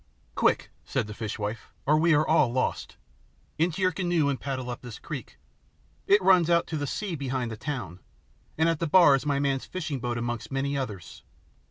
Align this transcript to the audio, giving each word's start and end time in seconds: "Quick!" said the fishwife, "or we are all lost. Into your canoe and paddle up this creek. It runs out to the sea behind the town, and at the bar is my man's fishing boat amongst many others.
"Quick!" 0.33 0.71
said 0.83 1.05
the 1.05 1.13
fishwife, 1.13 1.69
"or 1.85 1.95
we 1.95 2.15
are 2.15 2.27
all 2.27 2.51
lost. 2.51 2.97
Into 3.59 3.83
your 3.83 3.91
canoe 3.91 4.29
and 4.29 4.39
paddle 4.41 4.71
up 4.71 4.81
this 4.81 4.97
creek. 4.97 5.37
It 6.07 6.19
runs 6.23 6.49
out 6.49 6.65
to 6.73 6.77
the 6.77 6.87
sea 6.87 7.15
behind 7.15 7.51
the 7.51 7.55
town, 7.55 7.99
and 8.57 8.67
at 8.67 8.79
the 8.79 8.87
bar 8.87 9.13
is 9.13 9.27
my 9.27 9.37
man's 9.37 9.65
fishing 9.65 9.99
boat 9.99 10.17
amongst 10.17 10.51
many 10.51 10.75
others. 10.75 11.21